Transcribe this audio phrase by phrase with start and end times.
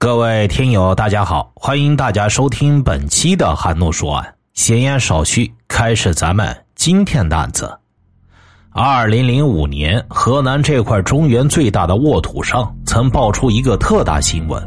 [0.00, 4.34] 各位听友，大家好，欢迎大家收听本期的韩诺说案。
[4.54, 7.76] 闲言少叙，开始咱们今天的案子。
[8.70, 14.64] 二零零五年，河南这块中原最大的沃土上，曾爆出一个特大新闻：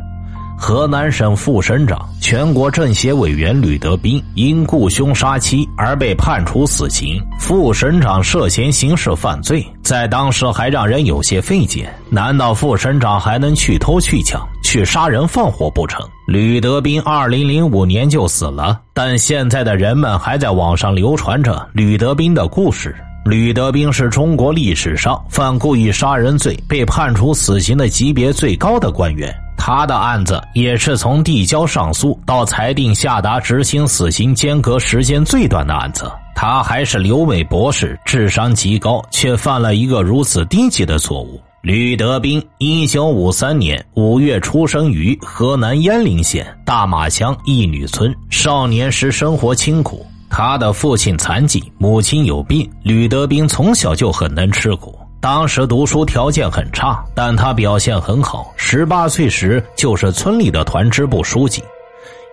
[0.62, 7.20] 河南省副省长、全国政协委员吕德斌因雇凶杀妻而被判处死刑。
[7.40, 14.48] 副省长涉嫌刑事犯罪，在当时还让人有些费解：难道副省长还能去偷去抢？
[14.64, 16.08] 去杀人放火不成？
[16.28, 22.96] 吕德斌二零零五年就死了，但现在的人们还在网上流传着吕德斌的故事。
[23.26, 29.32] 吕德斌是中国历史上犯故意杀人罪被判处死刑的级别最高的官员，
[29.64, 36.12] 他的案子也是从递交上诉到裁定下达执行死刑间隔时间最短的案子。
[36.34, 41.40] 他还是留美博士，智商极高，却犯了一个如此低级的错误。
[41.62, 48.12] 吕德斌，一九五三年五月出生于河南鄢陵县大马乡一女村。
[48.32, 52.68] 少年时生活清苦，他的父亲残疾，母亲有病。
[52.82, 54.98] 吕德斌从小就很能吃苦。
[55.22, 58.52] 当时读书条件很差，但他表现很好。
[58.58, 61.64] 十八岁时就是村里的团支部书记。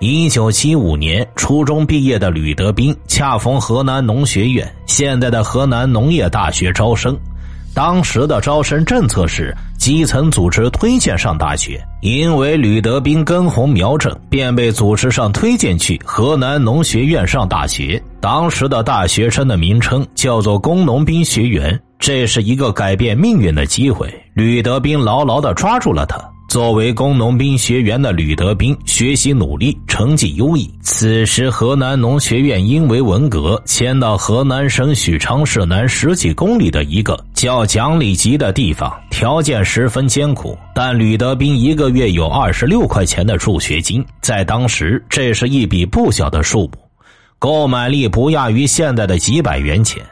[0.00, 7.14] 一九七五年初中毕业的吕德斌，恰逢河南农学院（现在的河南农业大学）招生。
[7.74, 18.02] 当时的招生政策是基层组织推荐上大学，因为吕德斌根红苗正，便被组织上推荐去河南农学院上大学。
[18.20, 24.12] 当时的大学生的名称叫做工农兵学员，这是一个改变命运的机会。
[24.34, 26.18] 吕德斌牢牢的抓住了他。
[26.48, 30.68] 作为工农兵学员的吕德斌，学习努力，成绩优异。
[30.80, 40.56] 此时，河南农学院因为文革迁到河南省许昌市南十几公里的一个叫蒋里集的地方，条件十分艰苦。
[40.74, 46.72] 但吕德斌一个月有二十六块钱的助学金，在当时这是一笔不小的数目，
[47.38, 50.02] 购买力不亚于现在的几百元钱。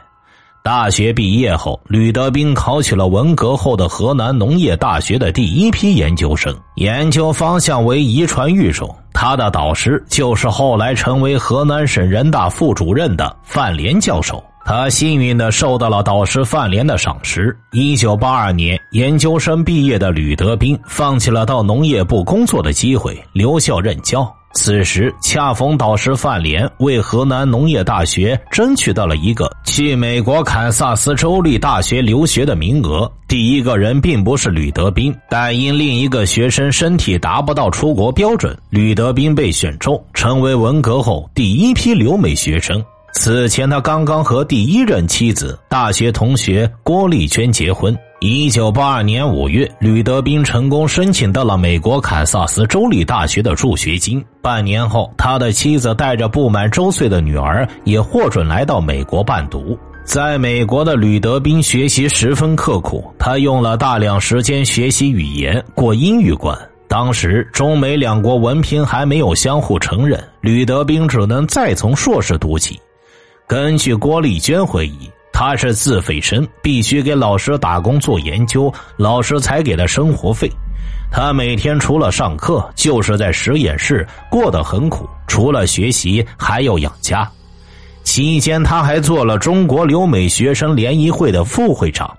[0.67, 8.93] 大学毕业后，吕德斌考取了文革后的河南农业大学的第一批研究生，研究方向为遗传育种。
[9.13, 14.43] 他的导师就是后来成为河南省人大副主任的范连教授。
[14.65, 17.57] 他幸运的受到了导师范连的赏识。
[17.71, 24.29] 一九八二年，研究生毕业的吕德斌放弃了到农业部工作的机会，留校任教。
[24.53, 33.11] 此时恰逢导师范连为河南农业大学争取到了一个去美国堪萨斯州立大学留学的名额。
[33.27, 42.83] 第一个人并不是吕德斌，但因另一个学生身体达不到出国标准，吕德斌被选中，成为文革后第一批留美学生。
[43.13, 47.97] 此前，他刚刚和第一任妻子、大学同学郭丽娟结婚。
[48.19, 54.23] 一九八二年五月，吕德斌成功申请到了美国堪萨斯州立大学的助学金。
[54.41, 59.77] 半年后，他的妻子带着不满周岁的女儿也获准来到美国伴读。
[60.03, 66.57] 在美国的吕德斌学习十分刻苦，他用了大量时间学习语言，过英语关。
[66.87, 72.79] 当时中美两国文凭还没有相互承认，吕德斌只能再从硕士读起。
[73.45, 75.07] 根据郭丽娟回忆。
[75.39, 80.49] 他是自费生，必须给老师打工做研究，老师才给他生活费。
[81.11, 87.29] 他每天除了上课，就是在实验室过得很苦，除了学习还要养家。
[88.03, 92.11] 期间，他还做了中国留美学生联谊会的副会长。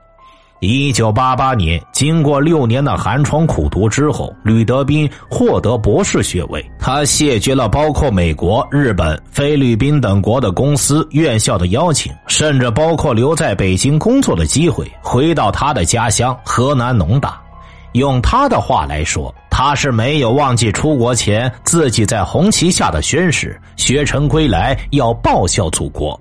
[0.61, 6.65] 一九八八年，经过六年的寒窗苦读之后，吕德斌获得博士学位。
[6.81, 17.41] 他谢绝了包括美国、日本、菲律宾等国的公司、院校的邀请，甚至包括留在北京工作的机会，回到他的家乡河南农大。
[17.93, 26.21] 用他的话来说，他是没有忘记出国前自己在红旗下的宣誓：学成归来要报效祖国。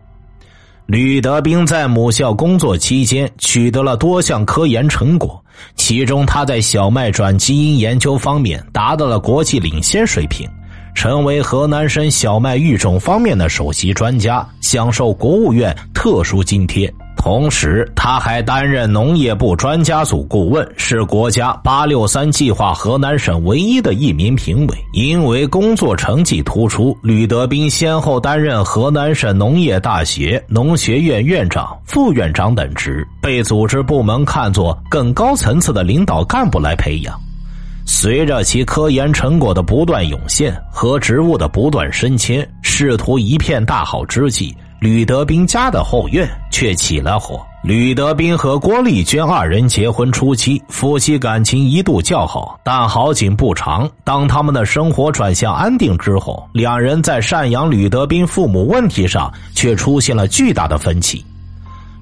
[0.88, 5.44] 吕德彬在母校工作期间取得了多项科研成果，
[5.76, 10.50] 其中他在小麦转基因研究方面达到了国际领先水平，
[10.96, 16.92] 成为河南省小麦育种方面的首席专家，享受国务院特殊津贴。
[17.18, 24.78] 同时，他还担任农业部专家组顾问，是国家“八六三”计划河南省唯一的一名评委。
[24.94, 37.20] 因为工作成绩突出，吕德斌先后担任河南省农业大学农学院院长、副院长等职，被组织部门看作更高层次的领导干部来培养。
[37.86, 44.56] 随着其科研成果的不断涌现和职务的不断升迁，仕途一片大好之际。
[44.80, 47.40] 吕德斌家的后院却起了火。
[47.64, 53.90] 吕德斌和郭丽娟二人结婚初期，夫妻感情一度较好，但好景不长。
[54.04, 61.26] 当他们的生活转向安定之后，两人在赡养吕德斌父母问题上却出现了巨大的分歧。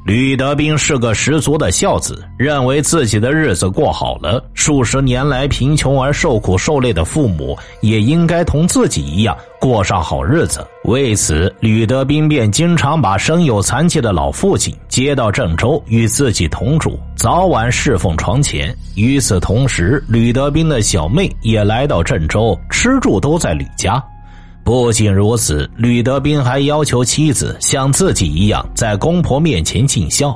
[0.05, 10.63] 吕德斌是个十足的孝子，认为自己的日子过好了，数十年来贫穷而受苦受累的父母也应该同自己一样过上好日子。
[10.83, 18.77] 为此，吕德斌便经常把身有残疾的老父亲接到郑州与自己同住，早晚侍奉床前。
[18.93, 23.99] 与此同时，吕德斌的小妹也来到郑州，吃住都在吕家。
[24.65, 30.35] 不仅如此，吕德斌还要求妻子像自己一样在公婆面前尽孝，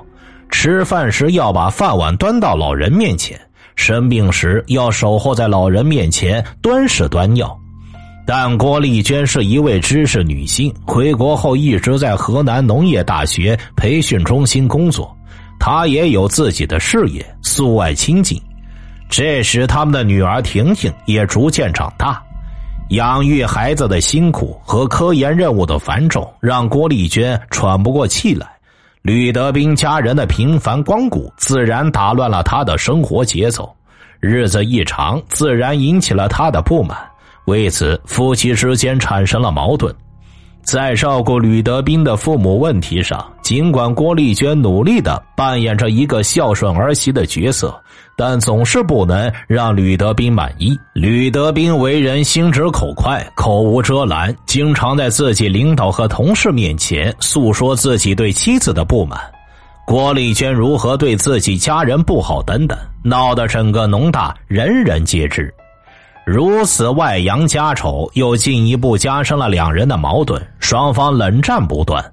[0.52, 3.42] 吃饭时要把饭碗端到老人面前，
[3.76, 7.58] 生病时要守候在老人面前端屎端尿。
[8.28, 15.12] 但郭丽娟是一位知识女性，回国后一直在河南农业大学培训中心工作，
[15.60, 18.40] 她也有自己的事业，素外清静。
[19.10, 22.22] 这时，他们的女儿婷婷也逐渐长大。
[22.90, 28.48] 养育孩子的辛苦和科研任务的繁重，让郭丽娟喘不过气来。
[29.04, 33.72] 吕德斌家人的频繁光顾，自然打乱了他的生活节奏。
[34.20, 36.98] 日子一长，自然引起了他的不满。
[37.46, 39.94] 为此，夫妻之间产生了矛盾。
[40.64, 47.80] 在照顾吕德斌的父母问题上，尽管郭丽娟努力的扮演着一个孝顺儿媳的角色，
[48.20, 50.78] 但总是不能让吕德斌满意。
[50.92, 59.18] 吕德斌为人心直口快，口无遮拦，经常在自己领导和同事面前诉说自己对妻子的不满。
[59.86, 65.54] 郭丽娟如何对自己家人不好等等，闹得整个农大人人皆知。
[66.26, 72.04] 如此外扬家丑，又进一步加深了两人的矛盾，双方冷战不断。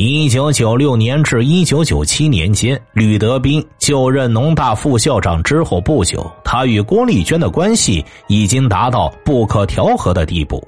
[0.00, 10.62] 一九九六年至一九九七年间，吕德斌就任农大副校长之后不久，他与郭丽娟的关系已经达到不可调和的地步。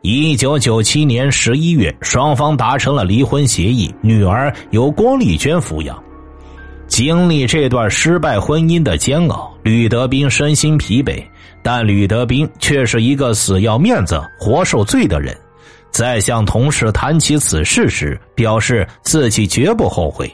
[0.00, 6.02] 一九九七年十一月，双方达成了离婚协议，女儿由郭丽娟抚养。
[6.86, 11.22] 经历这段失败婚姻的煎熬，吕德斌身心疲惫。
[11.62, 15.36] 但吕德斌却是一个死要面子活受罪的人，
[15.90, 20.30] 在向同事谈起此事时，表示自己绝不后悔。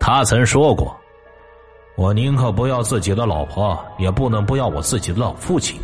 [0.00, 0.96] 他曾说过
[1.96, 5.76] ：“我宁可不要自己的老婆，也不能不要我自己的老父亲。”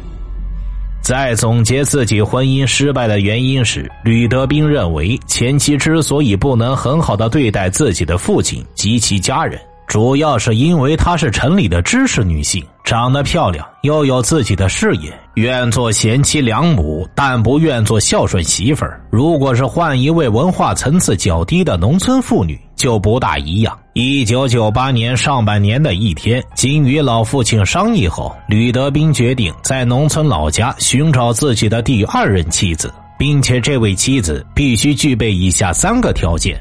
[1.02, 9.60] 在总结自己婚姻失败的原因时，吕德斌认为，前妻之所以不能很好的对待自己的父亲及其家人。
[9.86, 19.00] 主要是因为她是城里的知识女性，长得漂亮，又有自己的事业，愿做贤妻良母，但不愿做孝顺媳妇儿。
[19.10, 23.76] 如果是换一位文化层次较低的农村妇女，就不大一样。
[23.94, 36.56] 一九九八年上半年的一天，经与老父亲商议后，吕德斌决定在农村老家寻找自己的第二任妻子，并且这位妻子必须具备以下三个条件。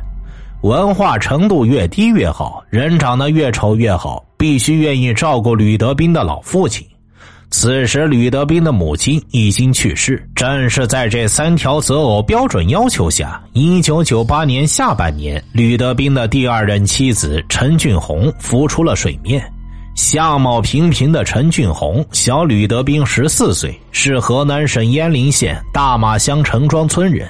[0.62, 6.84] 文化程度越低越好，人长得越丑越好，必须愿意照顾吕德斌的老父亲。
[7.56, 10.28] 此时，吕德斌的母亲已经去世。
[10.34, 19.48] 正是在这三条择偶标准要求下，一九九八年下半年，吕德斌的第二任妻子陈俊红浮出了水面。
[19.94, 27.30] 相貌平平的陈俊红，小吕德斌十四岁，是河南省鄢陵县大马乡陈庄村人。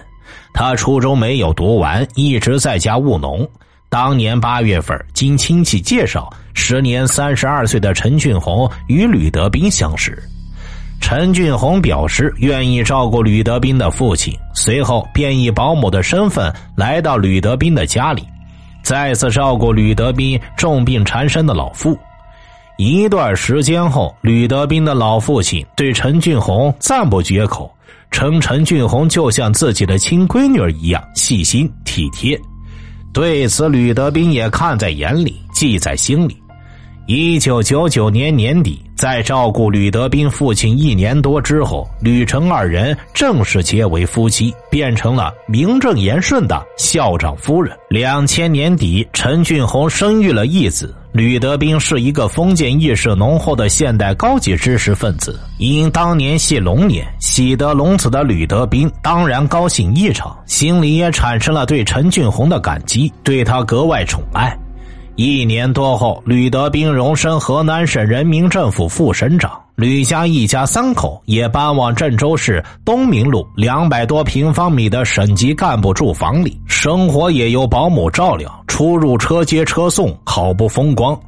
[0.54, 3.46] 他初中没有读完，一直在家务农。
[3.94, 10.18] 当年八月份，经亲戚介绍，时年三十二岁的陈俊宏与吕德斌相识。
[11.00, 18.24] 陈俊宏表示愿意照顾吕德斌的父亲，随后便以保姆的身份来到吕德斌的家里，
[18.82, 21.96] 再次照顾吕德斌重病缠身的老父。
[22.80, 27.72] 一段时间后，吕德斌的老父亲对陈俊宏赞不绝口。
[28.10, 32.40] 称陈俊宏就像自己的亲闺女一样细心体贴，
[33.14, 36.36] 对此吕德斌也看在眼里，记在心里。
[37.06, 47.78] 一九九九年年底，在照顾吕德斌父亲一年多之后，吕程二人正式结为夫妻，变成了名正言顺的校长夫人。
[47.90, 50.96] 两千年底，陈俊宏生育了一子。
[51.14, 64.58] 吕德斌是一个封建意识浓厚的现代高级知识分子，因当年系龙年，喜得龙子的吕德斌当然高兴异常，心里也产生了对陈俊宏的感激，对他格外宠爱。
[65.16, 69.63] 一年多后，吕德斌荣升河南省人民政府副省长。
[69.76, 81.20] 吕家一家三口也搬往郑州市东明路两百多平方米的省级干部住房里，生活也由保姆照料，出入车接车送，好不风光。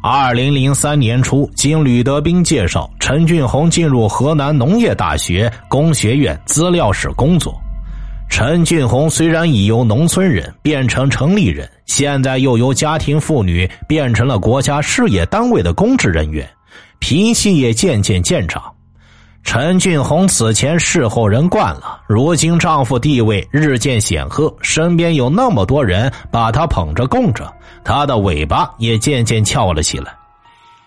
[0.00, 7.52] 二零零三年初，经吕德斌介绍，陈俊宏进入河南农业大学工学院资料室工作。
[8.30, 16.48] 陈俊宏虽然已由农村人变成城里人，现在又由家庭妇女变成了国家事业单位的公职人员，
[16.98, 18.62] 脾气也渐渐见长。
[19.44, 27.50] 陈俊宏此前侍候人惯了，如今丈夫地位日渐显赫，身边有那么多人把他捧着供着，
[27.82, 30.12] 他的尾巴也渐渐翘了起来。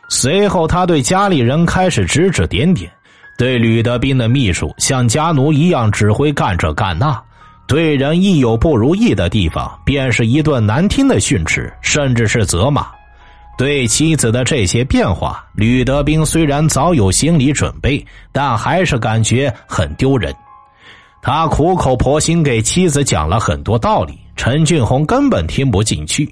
[0.09, 2.91] 随后，他对家里人开始指指点点，
[3.37, 7.19] 对吕德斌的秘书像家奴一样指挥干这干那。
[7.65, 12.85] 对人一有不如意的地方，便是一顿难听的训斥，甚至是责骂。
[13.61, 20.33] 对妻子的这些变化，吕德斌虽然早有心理准备，但还是感觉很丢人。
[21.21, 26.27] 他苦口婆心给妻子讲了很多道理，陈俊宏根本听不进去。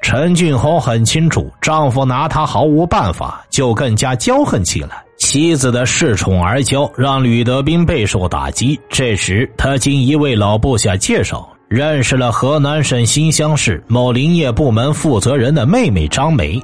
[0.00, 5.04] 陈俊宏很清楚，丈夫拿他毫无办法，就更加骄横起来。
[5.18, 8.80] 妻子的恃宠而骄，让吕德斌备受打击。
[8.88, 16.62] 这时，他经一位老部下介绍，认识了河南省新乡市某林业部门负责人的妹妹张梅。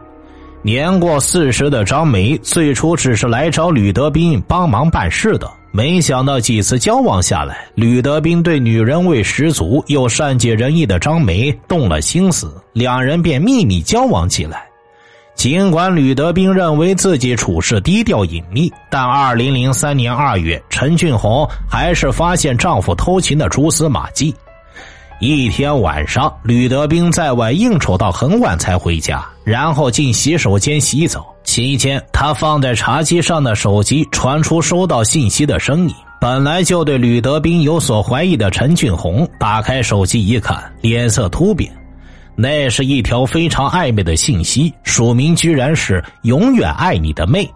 [0.61, 5.51] 年过四十的张梅，最初只是来找吕德斌帮忙办事的。
[5.71, 14.67] 没想到几次交往下来，吕德斌对女人味十足又善解人意的张梅动了心思，两人便秘密交往起来。
[15.35, 24.35] 尽管吕德斌认为自己处事低调隐秘，但二零零三年二月，陈俊红还是发现丈夫偷情的蛛丝马迹。
[25.21, 31.27] 一天晚上，吕德兵在外应酬到很晚才回家，然后进洗手间洗澡。
[31.43, 35.95] 期间，他放在茶几上的手机传出收到信息的声音。
[36.21, 41.69] 本来就对吕德兵有所怀疑的陈俊红打开手机一看，脸色突变。
[42.37, 47.51] 那是一条非常暧昧的信息，署名居然是“永远爱你的妹”。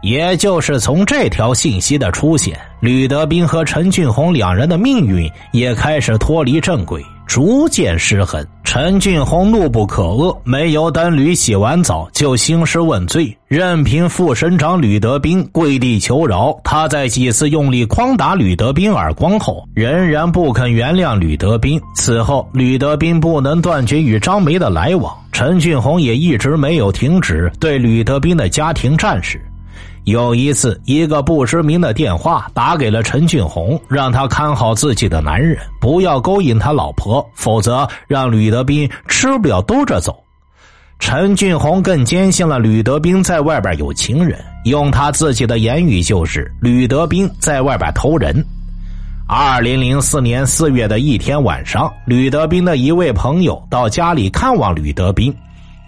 [0.00, 8.44] 也就是从这条信息的出现，吕德斌和陈俊红两人的命运也开始脱离正轨，逐渐失衡。
[8.62, 16.54] 陈俊宏怒不可遏，没有等吕洗完澡就兴师问罪，任凭副省长吕德斌跪地求饶。
[16.62, 21.80] 他在几次用力哐打吕德斌耳光后，仍然不肯原谅吕德斌。
[21.96, 29.40] 此后，吕德斌不能断绝与张梅的来往，陈俊红也一直没有停止对吕德斌的家庭战事。
[30.08, 40.16] 有一次，一个不知名的电话打给了陈俊宏，让他看好自己的男人，不要勾引他老婆，否则让吕德斌吃不了兜着走。
[40.98, 48.42] 陈俊宏更坚信了吕德斌在外边有情人，用他自己的言语就是吕德斌在外边偷人。
[49.28, 55.36] 二零零四年四月的一天晚上，吕德斌的一位朋友到家里看望吕德斌。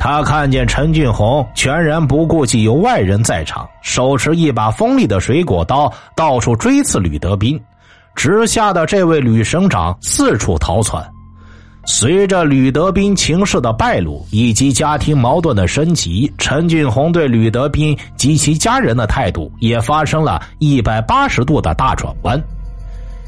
[0.01, 7.61] 他看见陈俊宏全然不顾及有外人在场，手持一把锋利的水果刀，到处追刺吕德斌，
[8.15, 11.07] 直吓得这位吕省长四处逃窜。
[11.85, 22.43] 随着吕德斌情势的败露以及家庭矛盾的升级，陈俊宏对吕德斌及其家人的态度也发生了一百八十度的大转弯。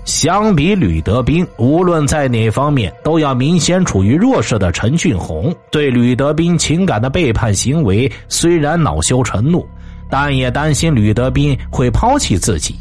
[0.05, 9.67] 相比吕德斌，无论在哪方面都要明显处于弱势的陈俊宏，对吕德斌情感的背叛行为虽然恼羞成怒，
[10.11, 12.75] 但也担心吕德斌会抛弃自己，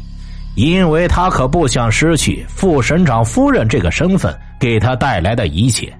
[0.56, 5.92] 因为他可不想失去副省长夫人这个身份给他带来的一切。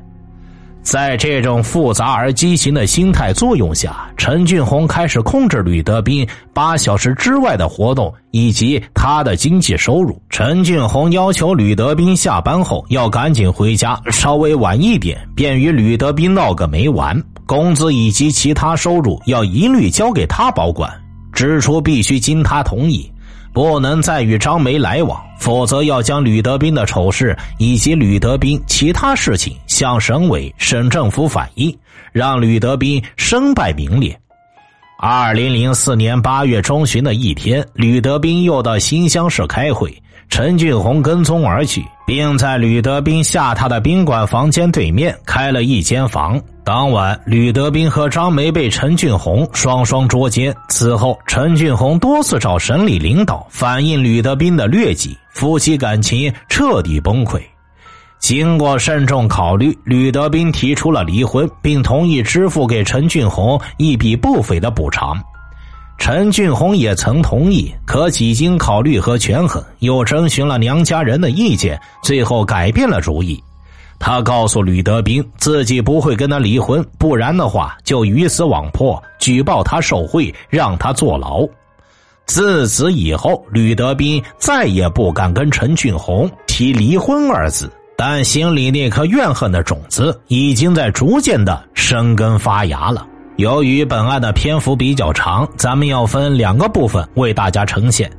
[0.82, 10.20] 在这种复杂而畸形的心态作用下，陈俊宏开始控制吕德斌八小时之外的活动以及他的经济收入。
[10.28, 17.20] 陈俊宏要求吕德斌下班后要赶紧回家，稍微晚一点便与吕德斌闹个没完。
[17.46, 20.90] 工资以及其他收入要一律交给他保管，
[21.32, 23.10] 支出必须经他同意。
[23.52, 31.76] 不能再与张梅来往，否则要将吕德斌的丑事以及吕德斌其他事情向省委、省政府反映，
[32.12, 34.18] 让吕德斌身败名裂。
[34.98, 39.92] 二零零四年八月中旬的一天，吕德斌又到新乡市开会，
[40.32, 46.40] 陈俊宏跟踪而去，并在吕德斌下榻的宾馆房间对面开了一间房。
[46.64, 50.56] 当晚，吕德斌和张梅被陈俊宏双双捉奸。
[50.70, 57.38] 此后，陈俊宏多次找省里领导反映吕德斌的劣迹，夫妻感情彻底崩溃。
[58.18, 65.22] 经过慎重考虑，吕德斌提出了离婚，并同意支付给陈俊宏一笔不菲的补偿。
[65.98, 73.42] 陈俊宏也曾同意，可几经考虑和权衡，又征询了娘家人的意见，最后改变了主意。
[74.00, 81.46] 他告诉吕德斌，自己不会跟他离婚，不然的话就鱼死网破，举报他受贿，让他坐牢。
[82.26, 93.06] 自此以后，吕德斌再也不敢跟陈俊宏提离婚二字，但心里那颗怨恨的种子已经在逐渐的生根发芽了。
[93.36, 98.10] 由于本案的篇幅比较长，咱们要分两个部分为大家呈现。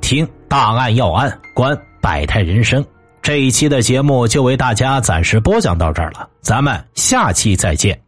[0.00, 2.84] 听大案要案，观百态人生。
[3.20, 7.98] 这一期的节目就为大家暂时播讲到这儿了，咱们下期再见。